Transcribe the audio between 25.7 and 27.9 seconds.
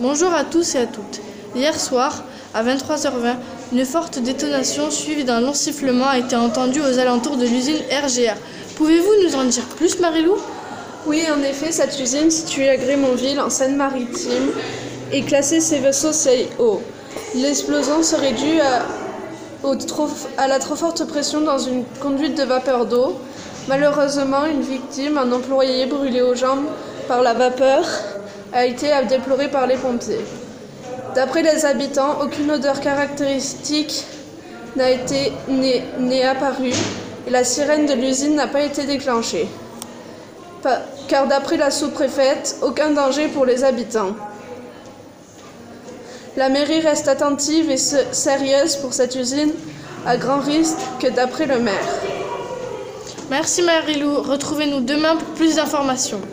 brûlé aux jambes par la vapeur,